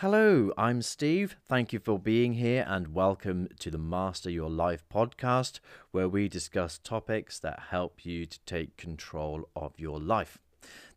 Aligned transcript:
Hello, 0.00 0.52
I'm 0.56 0.80
Steve. 0.80 1.34
Thank 1.48 1.72
you 1.72 1.80
for 1.80 1.98
being 1.98 2.34
here 2.34 2.64
and 2.68 2.94
welcome 2.94 3.48
to 3.58 3.68
the 3.68 3.78
Master 3.78 4.30
Your 4.30 4.48
Life 4.48 4.84
podcast, 4.88 5.58
where 5.90 6.08
we 6.08 6.28
discuss 6.28 6.78
topics 6.78 7.40
that 7.40 7.58
help 7.70 8.06
you 8.06 8.24
to 8.24 8.38
take 8.46 8.76
control 8.76 9.48
of 9.56 9.72
your 9.76 9.98
life. 9.98 10.38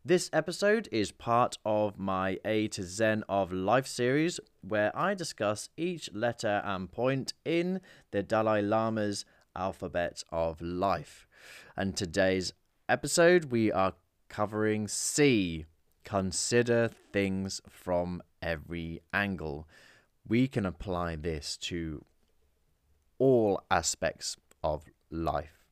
This 0.04 0.30
episode 0.32 0.88
is 0.92 1.10
part 1.10 1.58
of 1.64 1.98
my 1.98 2.38
A 2.44 2.68
to 2.68 2.84
Zen 2.84 3.24
of 3.28 3.52
Life 3.52 3.88
series, 3.88 4.38
where 4.60 4.96
I 4.96 5.14
discuss 5.14 5.68
each 5.76 6.14
letter 6.14 6.62
and 6.64 6.88
point 6.88 7.32
in 7.44 7.80
the 8.12 8.22
Dalai 8.22 8.62
Lama's 8.62 9.24
alphabet 9.56 10.22
of 10.30 10.62
life. 10.62 11.26
And 11.76 11.96
today's 11.96 12.52
episode, 12.88 13.46
we 13.46 13.72
are 13.72 13.94
covering 14.28 14.86
C. 14.86 15.66
Consider 16.04 16.90
things 17.12 17.60
from 17.68 18.22
every 18.40 19.00
angle. 19.12 19.68
We 20.26 20.48
can 20.48 20.66
apply 20.66 21.16
this 21.16 21.56
to 21.58 22.04
all 23.18 23.62
aspects 23.70 24.36
of 24.62 24.84
life. 25.10 25.66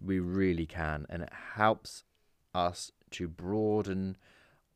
We 0.00 0.18
really 0.18 0.66
can. 0.66 1.06
And 1.08 1.22
it 1.22 1.32
helps 1.54 2.04
us 2.54 2.92
to 3.12 3.28
broaden 3.28 4.16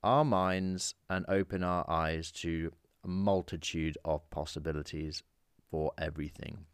our 0.02 0.24
minds 0.24 0.94
and 1.10 1.24
open 1.28 1.64
our 1.64 1.88
eyes 1.90 2.30
to 2.30 2.72
a 3.04 3.08
multitude 3.08 3.98
of 4.04 4.28
possibilities 4.30 5.22
for 5.70 5.92
everything. 5.98 6.66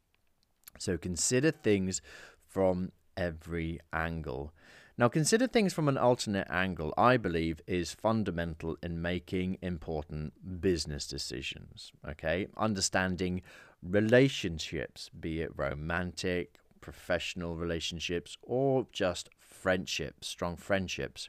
So 0.78 0.98
consider 0.98 1.50
things 1.50 2.02
from 2.48 2.92
every 3.16 3.80
angle. 3.92 4.52
Now, 4.96 5.08
consider 5.08 5.48
things 5.48 5.72
from 5.72 5.88
an 5.88 5.98
alternate 5.98 6.46
angle, 6.48 6.94
I 6.96 7.16
believe, 7.16 7.60
is 7.66 7.92
fundamental 7.92 8.76
in 8.80 9.02
making 9.02 9.58
important 9.60 10.60
business 10.60 11.08
decisions. 11.08 11.90
Okay, 12.08 12.46
understanding 12.56 13.42
relationships, 13.82 15.08
be 15.08 15.40
it 15.40 15.50
romantic, 15.56 16.60
professional 16.80 17.56
relationships, 17.56 18.36
or 18.40 18.86
just 18.92 19.30
friendships, 19.36 20.28
strong 20.28 20.56
friendships. 20.56 21.28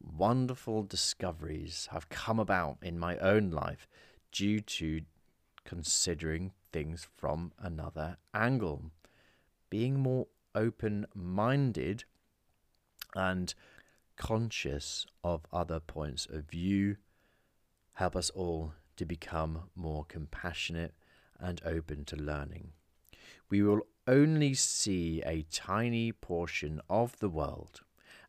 Wonderful 0.00 0.84
discoveries 0.84 1.88
have 1.90 2.08
come 2.10 2.38
about 2.38 2.76
in 2.80 2.96
my 2.96 3.18
own 3.18 3.50
life 3.50 3.88
due 4.30 4.60
to 4.60 5.00
considering 5.64 6.52
things 6.70 7.08
from 7.16 7.50
another 7.58 8.18
angle. 8.32 8.92
Being 9.68 9.98
more 9.98 10.28
open 10.54 11.06
minded 11.12 12.04
and 13.14 13.54
conscious 14.16 15.06
of 15.22 15.46
other 15.52 15.80
points 15.80 16.26
of 16.30 16.44
view 16.44 16.96
help 17.94 18.16
us 18.16 18.30
all 18.30 18.72
to 18.96 19.04
become 19.04 19.70
more 19.74 20.04
compassionate 20.04 20.94
and 21.40 21.60
open 21.64 22.04
to 22.04 22.16
learning. 22.16 22.72
We 23.50 23.62
will 23.62 23.82
only 24.06 24.54
see 24.54 25.22
a 25.24 25.46
tiny 25.50 26.12
portion 26.12 26.80
of 26.88 27.18
the 27.18 27.28
world 27.28 27.80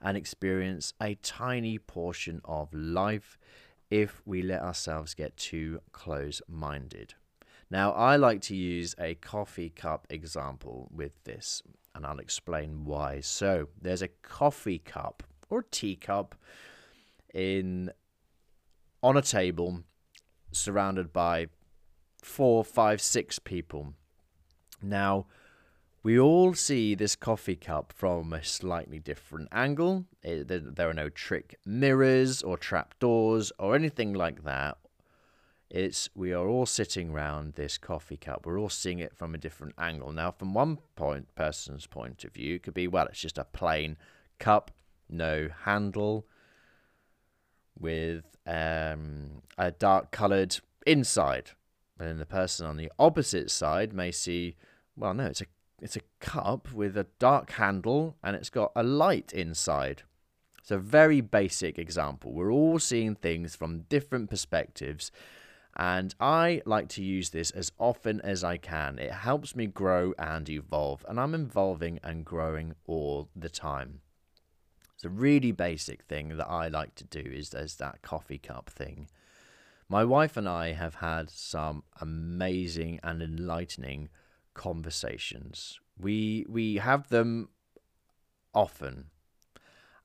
and 0.02 0.18
experience 0.18 0.94
a 1.02 1.16
tiny 1.16 1.78
portion 1.78 2.42
of 2.46 2.74
life 2.74 3.38
if 3.90 4.22
we 4.26 4.42
let 4.42 4.62
ourselves 4.62 5.14
get 5.14 5.38
too 5.38 5.80
close 5.92 6.42
minded. 6.48 7.14
Now, 7.70 7.92
I 7.92 8.16
like 8.16 8.42
to 8.42 8.56
use 8.56 8.96
a 9.00 9.16
coffee 9.16 9.70
cup 9.70 10.08
example 10.10 10.90
with 10.94 11.24
this 11.24 11.64
and 11.94 12.06
I'll 12.06 12.20
explain 12.20 12.86
why. 12.86 13.22
So, 13.22 13.70
there's 13.82 14.02
a 14.02 14.08
coffee 14.08 14.80
cup 14.80 15.24
or 15.50 15.64
teacup 15.64 16.36
in 17.34 17.92
on 19.02 19.18
a 19.18 19.22
table 19.22 19.84
surrounded 20.52 21.14
by 21.14 21.48
four, 22.24 22.64
five, 22.64 23.02
six 23.02 23.40
people. 23.40 23.94
Now, 24.82 25.28
we 26.04 26.20
all 26.20 26.54
see 26.54 26.94
this 26.94 27.16
coffee 27.16 27.56
cup 27.56 27.92
from 27.92 28.32
a 28.32 28.44
slightly 28.44 29.00
different 29.00 29.50
angle. 29.52 30.06
Eh, 30.24 30.44
it, 30.48 30.76
there 30.76 30.90
are 30.90 30.94
no 30.94 31.10
trick 31.10 31.58
mirrors 31.66 32.44
or 32.44 32.58
trap 32.58 32.94
doors 33.00 33.52
or 33.58 33.76
anything 33.76 34.14
like 34.14 34.44
that. 34.44 34.78
It's 35.76 36.08
we 36.16 36.32
are 36.32 36.48
all 36.48 36.66
sitting 36.66 37.12
round 37.12 37.56
this 37.56 37.78
coffee 37.78 38.16
cup. 38.16 38.46
We're 38.46 38.58
all 38.58 38.70
seeing 38.70 39.00
it 39.00 39.14
from 39.14 39.36
a 39.36 39.38
different 39.38 39.74
angle. 39.78 40.14
Now, 40.14 40.32
from 40.32 40.54
one 40.54 40.78
point 40.96 41.36
person's 41.36 41.86
point 41.86 42.24
of 42.24 42.32
view, 42.32 42.56
it 42.56 42.64
could 42.64 42.74
be 42.74 42.88
well, 42.88 43.08
it's 43.08 43.20
just 43.20 43.38
a 43.38 43.44
plain 43.44 43.98
cup, 44.40 44.72
no 45.10 45.50
handle, 45.66 46.28
with 47.78 48.24
um, 48.48 49.42
a 49.58 49.72
dark 49.72 50.12
coloured 50.12 50.56
inside. 50.88 51.52
And 52.00 52.08
then 52.08 52.20
the 52.20 52.26
person 52.26 52.66
on 52.66 52.78
the 52.78 52.90
opposite 52.98 53.52
side 53.52 53.92
may 53.92 54.12
see, 54.12 54.56
well, 54.96 55.14
no, 55.14 55.26
it's 55.26 55.42
a 55.42 55.46
it's 55.82 55.98
a 55.98 56.08
cup 56.22 56.72
with 56.72 56.96
a 56.96 57.08
dark 57.20 57.52
handle 57.52 58.16
and 58.24 58.34
it's 58.38 58.50
got 58.50 58.72
a 58.78 58.84
light 58.84 59.34
inside. 59.34 60.04
It's 60.58 60.72
a 60.72 60.78
very 60.78 61.20
basic 61.20 61.78
example. 61.78 62.32
We're 62.32 62.50
all 62.50 62.80
seeing 62.80 63.16
things 63.16 63.58
from 63.58 63.82
different 63.90 64.30
perspectives 64.30 65.12
and 65.76 66.16
I 66.20 66.62
like 66.66 66.88
to 66.90 67.04
use 67.04 67.32
this 67.32 67.52
as 67.52 67.72
often 67.78 68.22
as 68.22 68.44
I 68.44 68.58
can. 68.58 68.98
It 68.98 69.12
helps 69.12 69.56
me 69.56 69.68
grow 69.68 70.14
and 70.18 70.50
evolve, 70.50 71.06
and 71.08 71.20
I'm 71.20 71.34
evolving 71.34 72.00
and 72.04 72.24
growing 72.24 72.76
all 72.86 73.30
the 73.36 73.50
time. 73.50 74.00
It's 74.94 75.04
a 75.04 75.10
really 75.10 75.52
basic 75.52 76.04
thing 76.04 76.38
that 76.38 76.50
I 76.50 76.70
like 76.70 76.96
to 76.96 77.04
do 77.04 77.20
is 77.20 77.50
there's 77.50 77.76
that 77.76 78.02
coffee 78.02 78.38
cup 78.38 78.70
thing. 78.70 79.10
My 79.90 80.06
wife 80.06 80.38
and 80.38 80.48
I 80.48 80.72
have 80.72 80.96
had 80.96 81.30
some 81.30 81.84
amazing 82.00 83.02
and 83.04 83.22
enlightening 83.22 84.10
conversations. 84.54 85.80
We 86.00 86.46
we 86.48 86.76
have 86.76 87.10
them 87.10 87.50
often. 88.54 89.08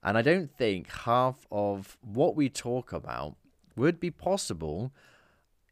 And 0.03 0.19
I 0.19 0.23
don't 0.23 0.51
think 0.51 0.91
half 0.91 1.47
of 1.53 1.97
what 2.03 2.35
we 2.35 2.49
talk 2.49 2.93
about 2.93 3.37
would 3.77 4.01
be 4.01 4.11
possible 4.11 4.93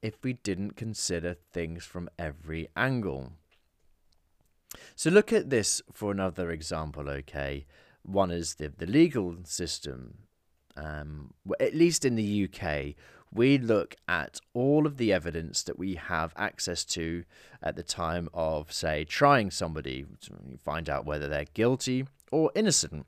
if 0.03 0.22
we 0.22 0.34
didn't 0.34 0.76
consider 0.76 1.34
things 1.53 1.84
from 1.84 2.09
every 2.19 2.69
angle. 2.76 3.32
So 4.94 5.10
look 5.10 5.32
at 5.32 5.50
this 5.50 5.82
for 5.92 6.10
another 6.10 6.50
example, 6.50 7.09
okay? 7.09 7.66
One 8.03 8.31
is 8.31 8.54
the, 8.54 8.69
the 8.69 8.86
legal 8.86 9.36
system. 9.44 10.19
Um, 10.76 11.34
at 11.59 11.75
least 11.75 12.04
in 12.04 12.14
the 12.14 12.48
UK, 12.48 12.94
we 13.32 13.59
look 13.59 13.97
at 14.06 14.41
all 14.54 14.86
of 14.86 14.97
the 14.97 15.12
evidence 15.12 15.62
that 15.64 15.78
we 15.78 15.94
have 15.94 16.32
access 16.36 16.84
to 16.84 17.25
at 17.62 17.76
the 17.76 17.82
time 17.82 18.28
of, 18.32 18.72
say, 18.72 19.04
trying 19.04 19.50
somebody 19.50 20.06
to 20.22 20.32
find 20.62 20.88
out 20.88 21.04
whether 21.04 21.28
they're 21.28 21.44
guilty 21.53 22.06
or 22.30 22.53
innocent. 22.54 23.06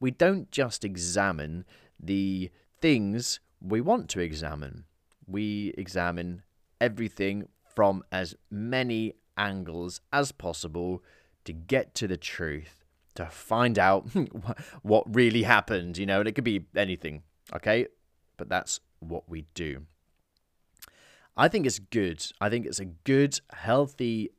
We 0.00 0.10
don't 0.10 0.50
just 0.50 0.84
examine 0.84 1.64
the 1.98 2.50
things 2.80 3.40
we 3.60 3.80
want 3.80 4.08
to 4.10 4.20
examine 4.20 4.84
we 5.26 5.74
examine 5.76 6.42
everything 6.80 7.48
from 7.74 8.04
as 8.12 8.34
many 8.50 9.14
angles 9.36 10.00
as 10.12 10.32
possible 10.32 11.02
to 11.44 11.52
get 11.52 11.94
to 11.96 12.06
the 12.06 12.16
truth, 12.16 12.84
to 13.14 13.26
find 13.26 13.78
out 13.78 14.08
what 14.82 15.14
really 15.14 15.42
happened, 15.42 15.98
you 15.98 16.06
know, 16.06 16.20
and 16.20 16.28
it 16.28 16.32
could 16.32 16.44
be 16.44 16.66
anything, 16.76 17.22
okay? 17.54 17.86
But 18.36 18.48
that's 18.48 18.80
what 19.00 19.28
we 19.28 19.46
do. 19.54 19.86
I 21.36 21.48
think 21.48 21.66
it's 21.66 21.78
good. 21.78 22.24
I 22.40 22.48
think 22.48 22.66
it's 22.66 22.78
a 22.78 22.84
good, 22.84 23.40
healthy 23.52 24.30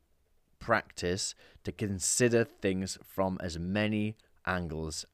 practice 0.58 1.34
to 1.64 1.72
consider 1.72 2.44
things 2.44 2.98
from 3.04 3.38
as 3.42 3.58
many 3.58 4.16
angles 4.46 5.04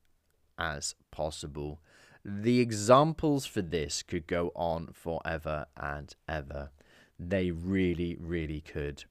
as 0.58 0.94
possible. 1.10 1.80
The 2.24 2.60
examples 2.60 3.46
for 3.46 3.62
this 3.62 4.02
could 4.02 4.26
go 4.26 4.52
on 4.54 4.90
forever 4.92 5.66
and 5.76 6.14
ever. 6.28 6.70
They 7.18 7.50
really, 7.50 8.16
really 8.20 8.60
could. 8.60 9.04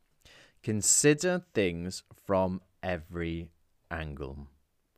Consider 0.63 1.43
things 1.53 2.03
from 2.25 2.61
every 2.81 3.49
angle. 3.89 4.47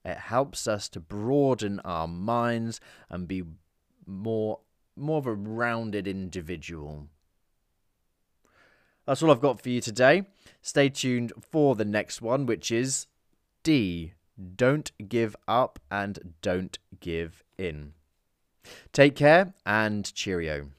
It 0.05 0.17
helps 0.17 0.67
us 0.67 0.89
to 0.89 0.99
broaden 0.99 1.79
our 1.81 2.07
minds 2.07 2.79
and 3.09 3.27
be 3.27 3.43
more 4.05 4.59
more 4.95 5.17
of 5.17 5.25
a 5.25 5.33
rounded 5.33 6.07
individual. 6.07 7.07
That's 9.05 9.23
all 9.23 9.31
I've 9.31 9.41
got 9.41 9.59
for 9.59 9.69
you 9.69 9.81
today. 9.81 10.27
Stay 10.61 10.89
tuned 10.89 11.33
for 11.41 11.75
the 11.75 11.85
next 11.85 12.21
one, 12.21 12.45
which 12.45 12.71
is 12.71 13.07
D. 13.63 14.13
Don't 14.55 14.91
give 15.09 15.35
up 15.47 15.79
and 15.89 16.35
don't 16.41 16.77
give 16.99 17.43
in. 17.57 17.93
Take 18.91 19.15
care 19.15 19.53
and 19.65 20.13
cheerio. 20.13 20.69